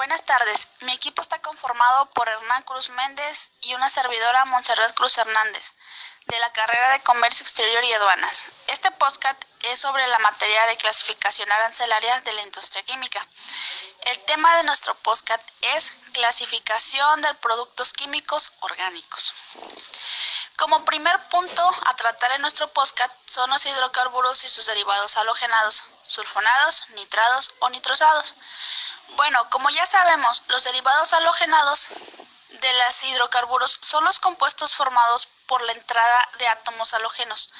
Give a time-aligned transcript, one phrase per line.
[0.00, 0.68] Buenas tardes.
[0.80, 5.74] Mi equipo está conformado por Hernán Cruz Méndez y una servidora Montserrat Cruz Hernández,
[6.24, 8.46] de la carrera de Comercio Exterior y Aduanas.
[8.68, 13.26] Este podcast es sobre la materia de clasificación arancelaria de la industria química.
[14.06, 19.34] El tema de nuestro podcast es clasificación de productos químicos orgánicos.
[20.56, 25.84] Como primer punto a tratar en nuestro podcast son los hidrocarburos y sus derivados halogenados,
[26.04, 28.34] sulfonados, nitrados o nitrosados.
[29.16, 31.88] Bueno, como ya sabemos, los derivados halogenados
[32.48, 37.50] de los hidrocarburos son los compuestos formados por la entrada de átomos halógenos,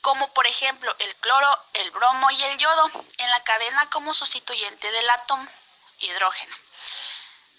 [0.00, 4.90] como por ejemplo el cloro, el bromo y el yodo, en la cadena como sustituyente
[4.90, 5.46] del átomo
[5.98, 6.56] hidrógeno.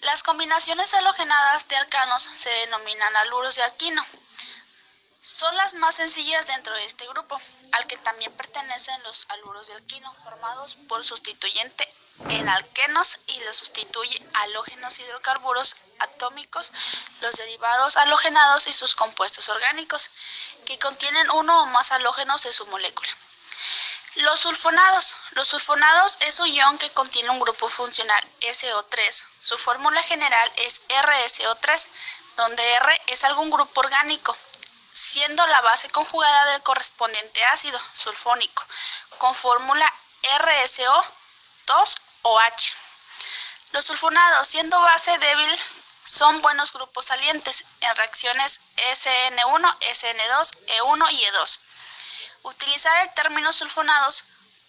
[0.02, 4.03] Las combinaciones halogenadas de alcanos se denominan aluros de alquino.
[5.22, 7.39] Son las más sencillas dentro de este grupo,
[7.72, 11.92] al que también pertenecen los aluros de alquino, formados por sustituyente
[12.30, 16.72] en alquenos y los sustituye halógenos hidrocarburos atómicos,
[17.22, 20.09] los derivados halogenados y sus compuestos orgánicos,
[20.66, 23.09] que contienen uno o más halógenos de su molécula.
[24.16, 25.16] Los sulfonados.
[25.31, 29.25] Los sulfonados es un ion que contiene un grupo funcional SO3.
[29.39, 31.88] Su fórmula general es RSO3,
[32.38, 34.38] donde R es algún grupo orgánico
[34.94, 38.64] siendo la base conjugada del correspondiente ácido sulfónico,
[39.17, 39.92] con fórmula
[42.23, 42.73] RSO2OH.
[43.71, 45.59] Los sulfonados, siendo base débil,
[46.03, 51.59] son buenos grupos salientes en reacciones SN1, SN2, E1 y E2.
[52.43, 54.25] Utilizar el término sulfonados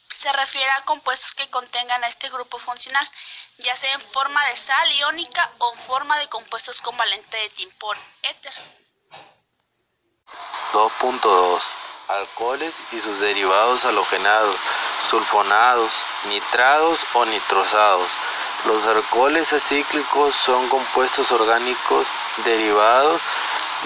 [0.08, 3.08] se refiere a compuestos que contengan este grupo funcional,
[3.58, 7.50] ya sea en forma de sal iónica o en forma de compuestos con valente de
[7.50, 8.52] timpor éter.
[10.72, 14.56] 2.2 Alcoholes y sus derivados halogenados,
[15.08, 18.11] sulfonados, nitrados o nitrosados.
[18.66, 22.06] Los alcoholes acíclicos son compuestos orgánicos
[22.44, 23.22] derivados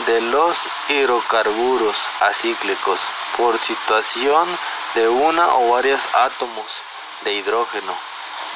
[0.06, 0.56] de los
[0.88, 3.00] hidrocarburos acíclicos
[3.36, 4.48] por situación
[4.96, 6.66] de una o varios átomos
[7.22, 7.94] de hidrógeno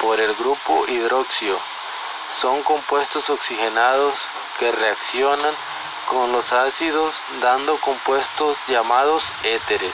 [0.01, 1.57] por el grupo hidroxio.
[2.41, 4.25] Son compuestos oxigenados
[4.59, 5.53] que reaccionan
[6.07, 9.93] con los ácidos dando compuestos llamados éteres.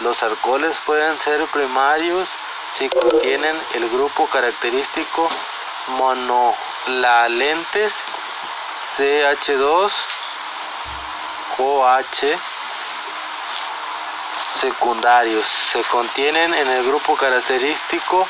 [0.00, 2.36] Los alcoholes pueden ser primarios
[2.72, 5.28] si contienen el grupo característico
[5.98, 8.02] monolalentes
[8.96, 9.92] CH2
[11.58, 12.38] OH
[14.60, 18.26] secundarios se contienen en el grupo característico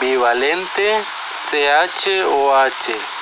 [0.00, 1.04] bivalente
[1.50, 3.13] CHOH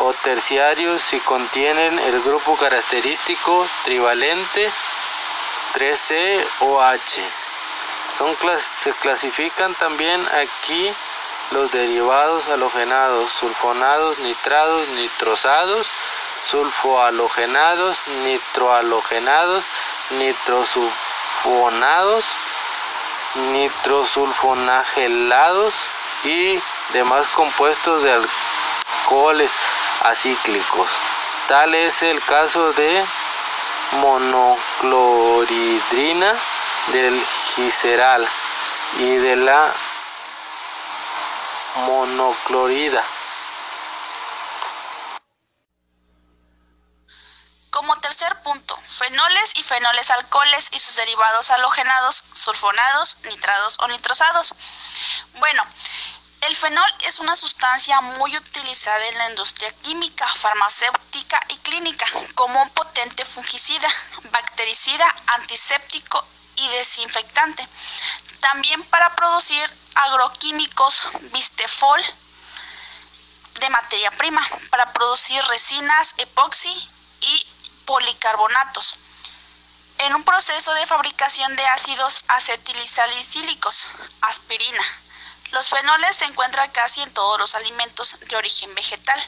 [0.00, 4.72] o terciarios si contienen el grupo característico trivalente
[5.74, 7.20] 3COH.
[8.16, 8.34] Son,
[8.82, 10.90] se clasifican también aquí
[11.50, 15.92] los derivados halogenados, sulfonados, nitrados, nitrosados,
[16.46, 19.68] sulfohalogenados, nitrohalogenados,
[20.10, 22.24] nitrosulfonados,
[23.52, 25.74] nitrosulfonagelados
[26.24, 26.58] y
[26.92, 29.52] demás compuestos de alcoholes
[30.00, 30.90] acíclicos.
[31.48, 33.04] Tal es el caso de
[33.92, 36.34] monocloridrina
[36.92, 37.24] del
[37.54, 38.28] giseral
[38.98, 39.72] y de la
[41.86, 43.02] monoclorida.
[47.70, 54.54] Como tercer punto, fenoles y fenoles alcoholes y sus derivados halogenados, sulfonados, nitrados o nitrosados.
[55.38, 55.64] Bueno,
[56.50, 62.60] el fenol es una sustancia muy utilizada en la industria química, farmacéutica y clínica como
[62.60, 63.88] un potente fungicida,
[64.32, 67.68] bactericida, antiséptico y desinfectante.
[68.40, 69.62] También para producir
[69.94, 72.00] agroquímicos, bistefol
[73.60, 76.90] de materia prima, para producir resinas, epoxi
[77.20, 77.46] y
[77.84, 78.96] policarbonatos.
[79.98, 83.86] En un proceso de fabricación de ácidos acetilsalicílicos,
[84.22, 84.82] aspirina
[85.52, 89.20] los fenoles se encuentran casi en todos los alimentos de origen vegetal.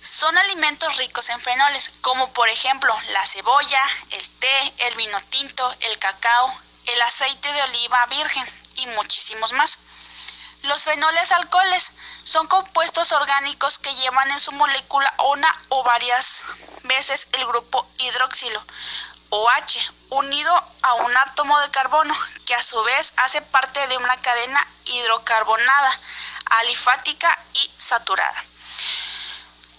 [0.00, 5.74] Son alimentos ricos en fenoles, como por ejemplo la cebolla, el té, el vino tinto,
[5.80, 6.54] el cacao,
[6.86, 9.78] el aceite de oliva virgen y muchísimos más.
[10.62, 11.92] Los fenoles alcoholes
[12.24, 16.44] son compuestos orgánicos que llevan en su molécula una o varias
[16.84, 18.62] veces el grupo hidroxilo
[19.30, 22.14] OH unido a un átomo de carbono
[22.46, 26.00] que a su vez hace parte de una cadena hidrocarbonada,
[26.46, 28.44] alifática y saturada.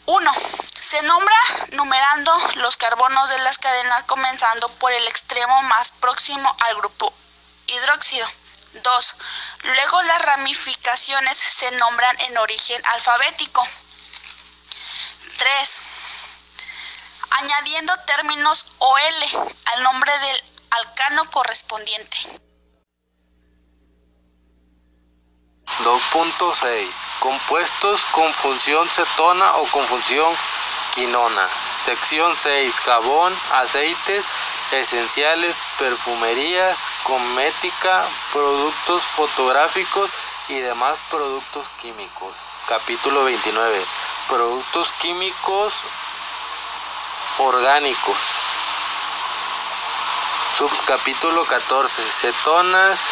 [0.06, 0.32] 1.
[0.80, 1.36] Se nombra
[1.72, 7.14] numerando los carbonos de las cadenas comenzando por el extremo más próximo al grupo
[7.68, 8.28] hidróxido.
[8.74, 9.16] 2.
[9.64, 13.66] Luego las ramificaciones se nombran en origen alfabético.
[15.38, 15.82] 3.
[17.32, 22.18] Añadiendo términos OL al nombre del alcano correspondiente.
[25.84, 26.88] 2.6.
[27.20, 30.36] Compuestos con función cetona o con función
[30.96, 31.48] quinona.
[31.86, 32.76] Sección 6.
[32.80, 34.26] Jabón, aceites
[34.72, 40.12] esenciales, perfumerías, cosmética, productos fotográficos
[40.50, 42.36] y demás productos químicos.
[42.68, 43.86] Capítulo 29.
[44.28, 45.74] Productos químicos
[47.40, 48.18] orgánicos.
[50.58, 52.04] Subcapítulo 14.
[52.12, 53.10] Cetonas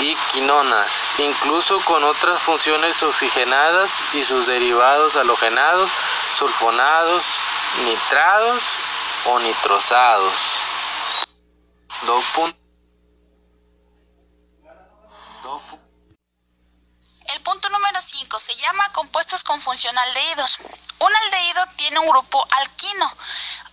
[0.00, 5.90] y quinonas, incluso con otras funciones oxigenadas y sus derivados halogenados,
[6.36, 7.24] sulfonados,
[7.84, 8.62] nitrados
[9.26, 10.34] o nitrosados.
[17.34, 20.58] El punto número 5 se llama compuestos con función aldehídos.
[21.00, 23.12] Un aldehído tiene un grupo alquino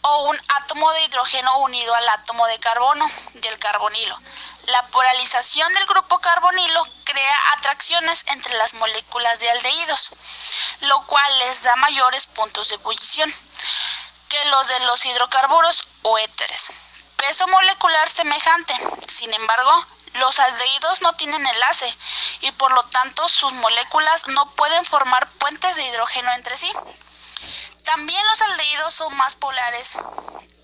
[0.01, 3.05] o un átomo de hidrógeno unido al átomo de carbono
[3.35, 4.17] del carbonilo.
[4.65, 10.09] La polarización del grupo carbonilo crea atracciones entre las moléculas de aldehídos,
[10.81, 13.31] lo cual les da mayores puntos de ebullición
[14.27, 16.71] que los de los hidrocarburos o éteres.
[17.15, 18.73] Peso molecular semejante.
[19.07, 19.85] Sin embargo,
[20.15, 21.97] los aldehídos no tienen enlace
[22.41, 26.71] y por lo tanto sus moléculas no pueden formar puentes de hidrógeno entre sí.
[27.83, 29.97] También los aldehídos son más polares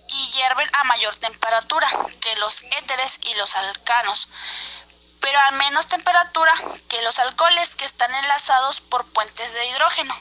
[0.10, 1.88] y hierven a mayor temperatura
[2.22, 4.30] que los éteres y los alcanos,
[5.20, 6.54] pero a menos temperatura
[6.90, 10.16] que los alcoholes que están enlazados por puentes de hidrógeno.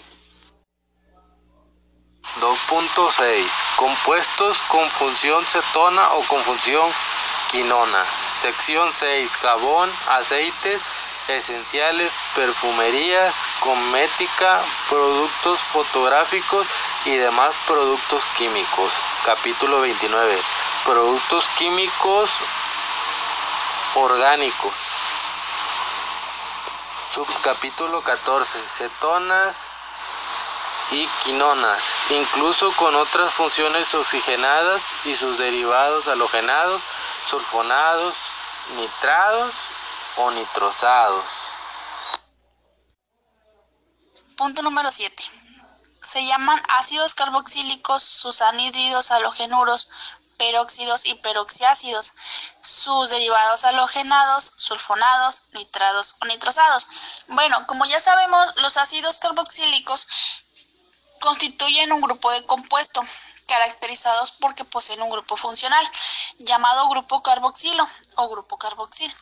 [2.41, 3.47] 2.6
[3.77, 6.93] Compuestos con función cetona o con función
[8.43, 10.79] Sección 6 Jabón, aceites
[11.29, 16.67] esenciales, perfumerías, cosmética, productos fotográficos
[17.07, 18.93] y demás productos químicos.
[19.25, 20.39] Capítulo 29.
[20.85, 22.31] Productos químicos
[23.95, 24.75] orgánicos.
[27.15, 28.59] Subcapítulo 14.
[28.69, 29.65] Cetonas
[30.91, 36.81] y quinonas, incluso con otras funciones oxigenadas y sus derivados halogenados,
[37.27, 38.17] sulfonados,
[38.77, 39.55] nitrados
[40.17, 41.25] o nitrosados.
[44.37, 45.31] Punto número 7.
[46.03, 49.89] Se llaman ácidos carboxílicos sus anhídridos halogenuros,
[50.37, 52.13] peróxidos y peroxiácidos,
[52.61, 57.25] sus derivados halogenados, sulfonados, nitrados o nitrosados.
[57.29, 60.07] Bueno, como ya sabemos, los ácidos carboxílicos
[61.21, 63.03] constituyen un grupo de compuesto
[63.47, 65.91] caracterizados porque poseen un grupo funcional
[66.39, 69.15] llamado grupo carboxilo o grupo carboxil.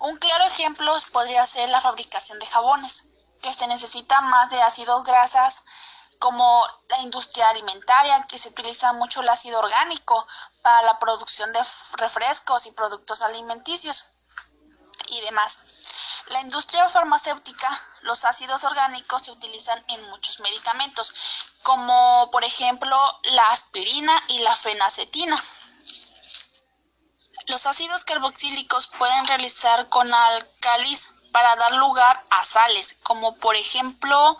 [0.00, 3.04] Un claro ejemplo podría ser la fabricación de jabones,
[3.42, 5.62] que se necesita más de ácidos grasas
[6.18, 10.26] como la industria alimentaria, que se utiliza mucho el ácido orgánico
[10.62, 11.60] para la producción de
[11.92, 14.04] refrescos y productos alimenticios
[15.08, 15.58] y demás.
[16.26, 17.68] La industria farmacéutica,
[18.02, 22.98] los ácidos orgánicos se utilizan en muchos medicamentos, como por ejemplo
[23.30, 25.40] la aspirina y la fenacetina.
[27.46, 34.36] Los ácidos carboxílicos pueden realizar con álcalis para dar lugar a sales, como por ejemplo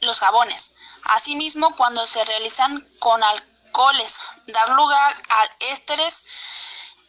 [0.00, 0.72] los jabones.
[1.04, 6.22] Asimismo, cuando se realizan con alcoholes, dar lugar a ésteres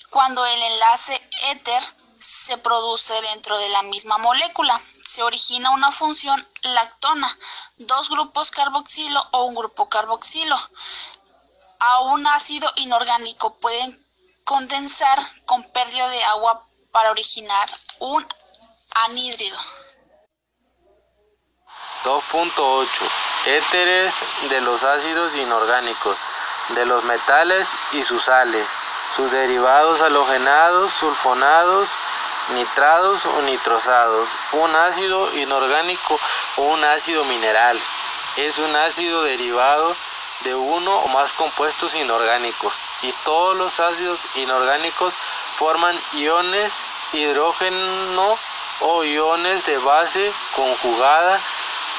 [0.09, 1.81] cuando el enlace éter
[2.19, 4.77] se produce dentro de la misma molécula.
[5.05, 7.37] Se origina una función lactona,
[7.77, 10.57] dos grupos carboxilo o un grupo carboxilo.
[11.79, 14.05] A un ácido inorgánico pueden
[14.43, 18.25] condensar con pérdida de agua para originar un
[18.93, 19.57] anhídrido.
[22.03, 22.87] 2.8
[23.45, 24.13] Éteres
[24.49, 26.17] de los ácidos inorgánicos,
[26.69, 28.67] de los metales y sus sales,
[29.15, 31.89] sus derivados halogenados, sulfonados,
[32.53, 34.29] nitrados o nitrosados.
[34.53, 36.19] Un ácido inorgánico
[36.57, 37.79] o un ácido mineral
[38.37, 39.95] es un ácido derivado
[40.43, 45.13] de uno o más compuestos inorgánicos y todos los ácidos inorgánicos
[45.57, 48.37] forman iones hidrógeno
[48.81, 51.39] o iones de base conjugada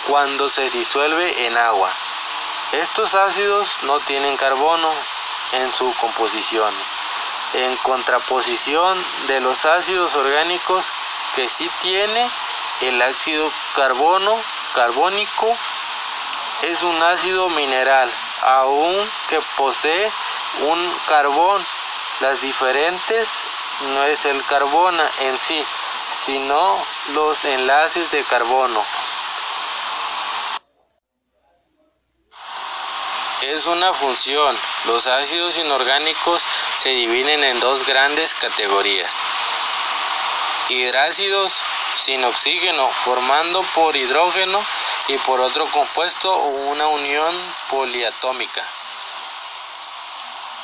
[0.08, 1.90] cuando se disuelve en agua.
[2.72, 4.90] Estos ácidos no tienen carbono
[5.52, 6.72] en su composición
[7.54, 10.92] en contraposición de los ácidos orgánicos
[11.34, 12.30] que sí tiene
[12.82, 14.34] el ácido carbono
[14.74, 15.56] carbónico
[16.62, 18.10] es un ácido mineral
[18.42, 20.10] aunque posee
[20.60, 21.64] un carbón
[22.20, 23.28] las diferentes
[23.94, 25.64] no es el carbono en sí
[26.12, 28.84] sino los enlaces de carbono.
[33.42, 34.56] Es una función.
[34.84, 36.46] Los ácidos inorgánicos
[36.78, 39.12] se dividen en dos grandes categorías.
[40.68, 41.60] Hidrácidos
[41.96, 44.64] sin oxígeno formando por hidrógeno
[45.08, 47.34] y por otro compuesto o una unión
[47.68, 48.64] poliatómica.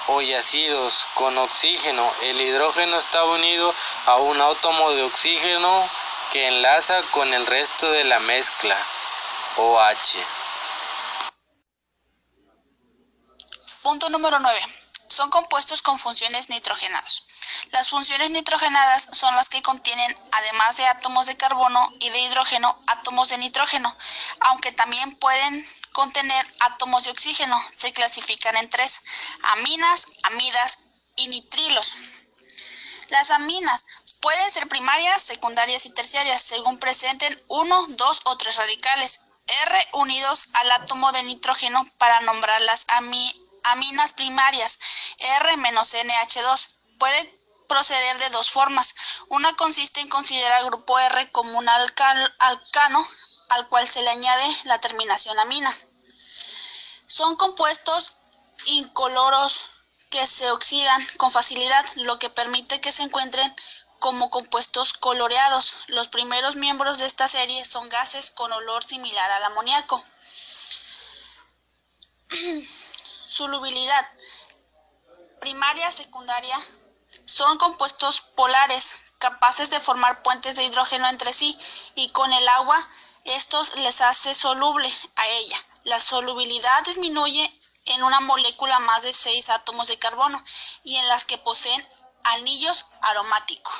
[0.06, 2.08] O ácidos con oxígeno.
[2.22, 3.74] El hidrógeno está unido
[4.06, 5.90] a un átomo de oxígeno
[6.30, 8.76] que enlaza con el resto de la mezcla
[9.56, 10.37] OH.
[13.88, 14.60] Punto número 9.
[15.08, 17.24] Son compuestos con funciones nitrogenados.
[17.70, 22.78] Las funciones nitrogenadas son las que contienen, además de átomos de carbono y de hidrógeno,
[22.86, 23.96] átomos de nitrógeno,
[24.40, 27.58] aunque también pueden contener átomos de oxígeno.
[27.78, 29.00] Se clasifican en tres,
[29.54, 30.80] aminas, amidas
[31.16, 31.94] y nitrilos.
[33.08, 33.86] Las aminas
[34.20, 40.50] pueden ser primarias, secundarias y terciarias, según presenten uno, dos o tres radicales R unidos
[40.52, 42.84] al átomo de nitrógeno para nombrar las
[43.64, 44.78] aminas primarias
[45.18, 46.68] R-NH2.
[46.98, 47.38] Puede
[47.68, 48.94] proceder de dos formas.
[49.28, 53.08] Una consiste en considerar el grupo R como un alcano
[53.50, 55.74] al cual se le añade la terminación amina.
[57.06, 58.18] Son compuestos
[58.66, 59.70] incoloros
[60.10, 63.54] que se oxidan con facilidad, lo que permite que se encuentren
[63.98, 65.74] como compuestos coloreados.
[65.88, 70.04] Los primeros miembros de esta serie son gases con olor similar al amoníaco.
[73.28, 74.08] Solubilidad
[75.40, 76.58] primaria, secundaria
[77.26, 81.56] son compuestos polares capaces de formar puentes de hidrógeno entre sí
[81.94, 82.88] y con el agua
[83.24, 85.56] estos les hace soluble a ella.
[85.84, 90.42] La solubilidad disminuye en una molécula más de 6 átomos de carbono
[90.82, 91.86] y en las que poseen
[92.24, 93.74] anillos aromáticos.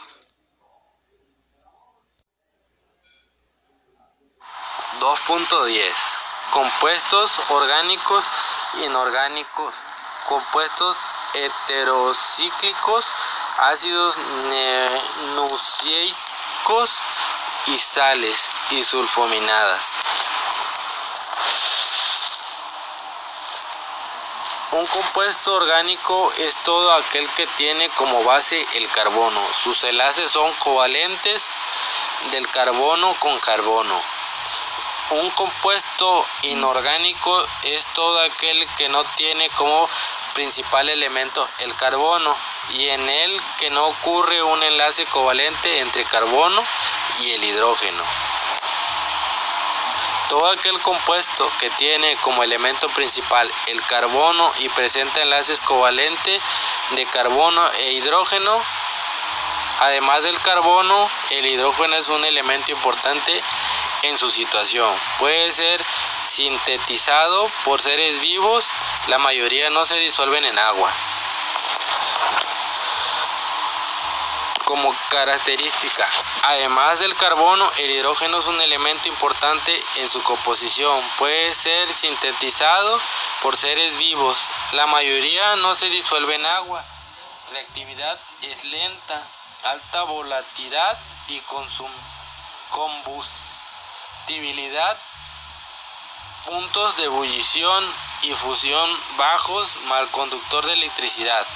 [5.01, 8.25] .10 Compuestos orgánicos
[8.85, 9.75] inorgánicos.
[10.27, 10.97] Compuestos
[11.35, 13.07] heterocíclicos
[13.59, 14.17] ácidos
[15.35, 17.03] nucleicos
[17.67, 19.97] y sales y sulfominadas.
[24.71, 29.41] Un compuesto orgánico es todo aquel que tiene como base el carbono.
[29.55, 31.51] Sus enlaces son covalentes
[32.31, 34.01] del carbono con carbono.
[35.11, 39.89] Un compuesto inorgánico es todo aquel que no tiene como
[40.35, 42.37] principal elemento el carbono
[42.71, 46.63] y en él que no ocurre un enlace covalente entre carbono
[47.21, 48.05] y el hidrógeno.
[50.29, 56.43] Todo aquel compuesto que tiene como elemento principal el carbono y presenta enlaces covalentes
[56.91, 58.63] de carbono e hidrógeno,
[59.81, 63.43] además del carbono, el hidrógeno es un elemento importante
[64.03, 64.95] en su situación.
[65.19, 65.85] Puede ser
[66.23, 68.69] sintetizado por seres vivos,
[69.07, 70.93] la mayoría no se disuelven en agua.
[74.65, 76.07] Como característica,
[76.43, 81.03] además del carbono, el hidrógeno es un elemento importante en su composición.
[81.17, 83.01] Puede ser sintetizado
[83.43, 84.37] por seres vivos.
[84.73, 86.85] La mayoría no se disuelve en agua.
[87.51, 89.27] Reactividad es lenta,
[89.65, 91.41] alta volatilidad y
[96.45, 97.85] puntos de ebullición
[98.23, 101.47] y fusión bajos, mal conductor de electricidad.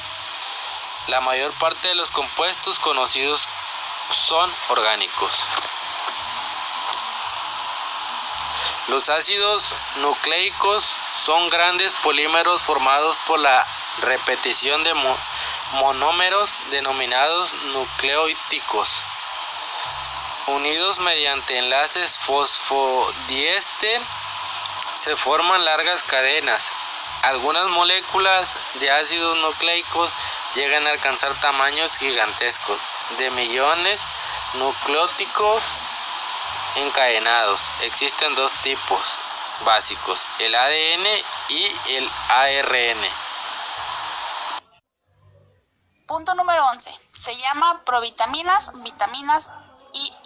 [1.08, 3.46] La mayor parte de los compuestos conocidos
[4.10, 5.34] son orgánicos.
[8.88, 13.66] Los ácidos nucleicos son grandes polímeros formados por la
[14.00, 14.94] repetición de
[15.72, 19.02] monómeros denominados nucleóticos,
[20.48, 24.00] unidos mediante enlaces fosfodiéster
[24.96, 26.72] se forman largas cadenas.
[27.22, 30.12] Algunas moléculas de ácidos nucleicos
[30.54, 32.80] llegan a alcanzar tamaños gigantescos,
[33.18, 34.06] de millones
[34.54, 35.62] nucleóticos
[36.76, 37.60] encadenados.
[37.82, 39.18] Existen dos tipos
[39.64, 41.06] básicos, el ADN
[41.48, 42.98] y el ARN.
[46.06, 46.94] Punto número 11.
[47.12, 49.50] Se llama provitaminas, vitaminas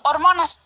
[0.06, 0.60] hormonas.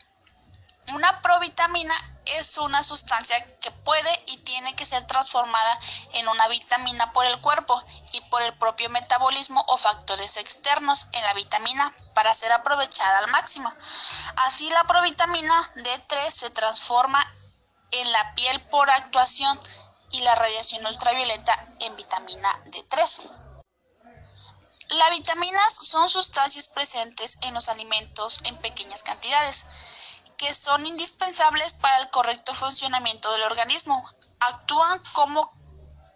[0.95, 1.95] Una provitamina
[2.39, 5.79] es una sustancia que puede y tiene que ser transformada
[6.15, 7.83] en una vitamina por el cuerpo
[8.13, 13.31] y por el propio metabolismo o factores externos en la vitamina para ser aprovechada al
[13.31, 13.73] máximo.
[14.47, 17.25] Así la provitamina D3 se transforma
[17.93, 19.59] en la piel por actuación
[20.13, 22.90] y la radiación ultravioleta en vitamina D3.
[25.21, 29.67] Vitaminas son sustancias presentes en los alimentos en pequeñas cantidades,
[30.39, 34.03] que son indispensables para el correcto funcionamiento del organismo.
[34.39, 35.53] Actúan como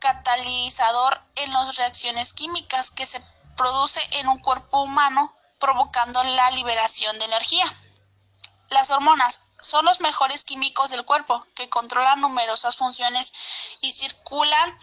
[0.01, 3.21] catalizador en las reacciones químicas que se
[3.59, 5.31] produce en un cuerpo humano,
[5.61, 7.71] provocando la liberación de energía.
[8.71, 13.35] Las hormonas son los mejores químicos del cuerpo, que controlan numerosas funciones
[13.83, 14.79] y circulan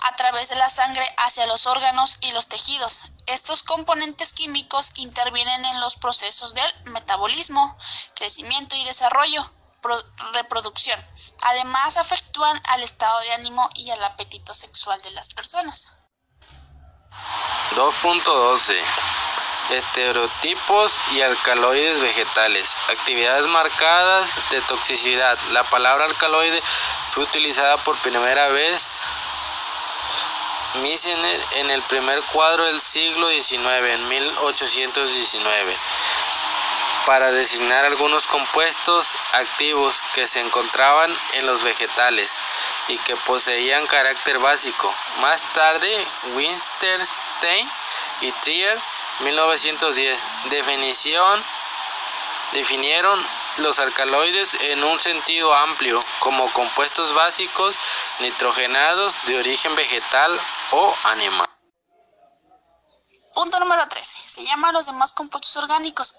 [0.00, 3.04] a través de la sangre hacia los órganos y los tejidos.
[3.32, 7.78] Estos componentes químicos intervienen en los procesos del metabolismo,
[8.14, 9.42] crecimiento y desarrollo,
[10.34, 11.00] reproducción.
[11.40, 15.96] Además, afectúan al estado de ánimo y al apetito sexual de las personas.
[17.74, 18.78] 2.12
[19.70, 22.76] Estereotipos y alcaloides vegetales.
[22.90, 25.38] Actividades marcadas de toxicidad.
[25.52, 26.62] La palabra alcaloide
[27.08, 29.00] fue utilizada por primera vez
[30.80, 35.76] Missner en el primer cuadro del siglo XIX, en 1819,
[37.04, 42.40] para designar algunos compuestos activos que se encontraban en los vegetales
[42.88, 44.94] y que poseían carácter básico.
[45.20, 47.70] Más tarde, Winterstein
[48.22, 48.80] y Trier,
[49.20, 51.44] 1910, definición,
[52.52, 53.26] definieron
[53.58, 57.76] los alcaloides en un sentido amplio como compuestos básicos
[58.20, 60.40] nitrogenados de origen vegetal
[60.72, 61.48] o animal.
[63.34, 64.16] Punto número 13.
[64.28, 66.14] Se llaman los demás compuestos orgánicos.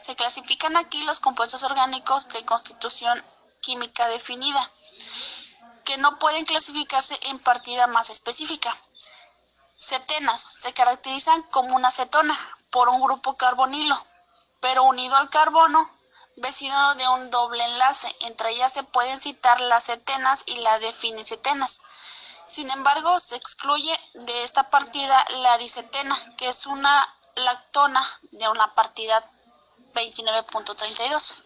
[0.00, 3.24] Se clasifican aquí los compuestos orgánicos de constitución
[3.60, 4.70] química definida,
[5.84, 8.70] que no pueden clasificarse en partida más específica.
[9.78, 12.36] Cetenas se caracterizan como una cetona
[12.70, 13.96] por un grupo carbonilo,
[14.60, 15.88] pero unido al carbono
[16.36, 18.14] vecino de un doble enlace.
[18.20, 21.80] Entre ellas se pueden citar las cetenas y las definicetenas.
[22.48, 28.02] Sin embargo, se excluye de esta partida la dicetena, que es una lactona
[28.32, 29.22] de una partida
[29.92, 31.42] 29.32.